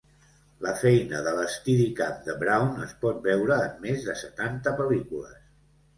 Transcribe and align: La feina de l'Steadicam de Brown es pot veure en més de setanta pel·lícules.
La 0.65 0.71
feina 0.79 1.19
de 1.27 1.33
l'Steadicam 1.39 2.15
de 2.29 2.35
Brown 2.41 2.73
es 2.89 2.95
pot 3.05 3.23
veure 3.29 3.61
en 3.67 3.77
més 3.87 4.09
de 4.11 4.19
setanta 4.23 4.75
pel·lícules. 4.81 5.41